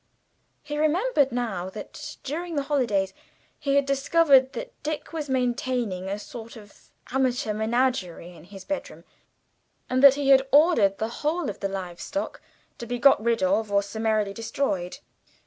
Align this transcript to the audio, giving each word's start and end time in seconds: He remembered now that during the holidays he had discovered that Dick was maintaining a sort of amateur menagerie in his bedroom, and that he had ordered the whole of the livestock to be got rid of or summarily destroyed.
He 0.63 0.79
remembered 0.79 1.31
now 1.31 1.69
that 1.69 2.17
during 2.23 2.55
the 2.55 2.63
holidays 2.63 3.13
he 3.59 3.75
had 3.75 3.85
discovered 3.85 4.53
that 4.53 4.73
Dick 4.81 5.13
was 5.13 5.29
maintaining 5.29 6.07
a 6.09 6.17
sort 6.17 6.55
of 6.55 6.89
amateur 7.11 7.53
menagerie 7.53 8.35
in 8.35 8.45
his 8.45 8.65
bedroom, 8.65 9.03
and 9.91 10.03
that 10.03 10.15
he 10.15 10.29
had 10.29 10.47
ordered 10.51 10.97
the 10.97 11.07
whole 11.21 11.51
of 11.51 11.59
the 11.59 11.69
livestock 11.69 12.41
to 12.79 12.87
be 12.87 12.97
got 12.97 13.23
rid 13.23 13.43
of 13.43 13.71
or 13.71 13.83
summarily 13.83 14.33
destroyed. 14.33 14.97